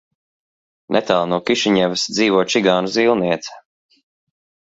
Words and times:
Netālu 0.95 1.27
no 1.33 1.39
Kišiņevas 1.49 2.05
dzīvo 2.17 2.41
čigānu 2.53 2.93
zīlniece. 2.97 3.53